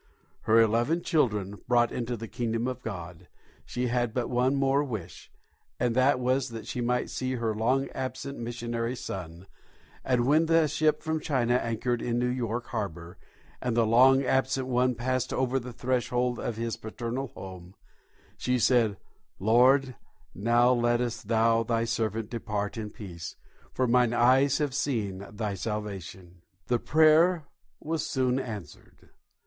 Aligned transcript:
Her 0.49 0.59
eleven 0.59 1.03
children 1.03 1.59
brought 1.67 1.91
into 1.91 2.17
the 2.17 2.27
kingdom 2.27 2.67
of 2.67 2.81
God, 2.81 3.27
she 3.67 3.85
had 3.85 4.15
but 4.15 4.31
one 4.31 4.55
more 4.55 4.83
wish, 4.83 5.31
and 5.79 5.93
that 5.93 6.19
was 6.19 6.49
that 6.49 6.65
she 6.65 6.81
might 6.81 7.11
see 7.11 7.33
her 7.35 7.53
long 7.53 7.87
absent 7.89 8.39
missionary 8.39 8.95
son, 8.95 9.45
and 10.03 10.25
when 10.25 10.47
the 10.47 10.67
ship 10.67 11.03
from 11.03 11.19
China 11.19 11.53
anchored 11.53 12.01
in 12.01 12.17
New 12.17 12.25
York 12.31 12.65
harbour, 12.69 13.19
and 13.61 13.77
the 13.77 13.85
long 13.85 14.23
absent 14.23 14.65
one 14.65 14.95
passed 14.95 15.31
over 15.31 15.59
the 15.59 15.71
threshold 15.71 16.39
of 16.39 16.57
his 16.57 16.77
paternal 16.77 17.27
home, 17.35 17.75
she 18.37 18.57
said, 18.57 18.97
"Lord, 19.37 19.95
now 20.33 20.73
lettest 20.73 21.27
Thou 21.27 21.61
Thy 21.61 21.83
servant 21.85 22.31
depart 22.31 22.75
in 22.75 22.89
peace, 22.89 23.35
for 23.71 23.85
mine 23.85 24.13
eyes 24.15 24.57
have 24.57 24.73
seen 24.73 25.27
Thy 25.31 25.53
salvation." 25.53 26.41
The 26.65 26.79
prayer 26.79 27.45
was 27.79 28.03
soon 28.03 28.39
answered. 28.39 29.11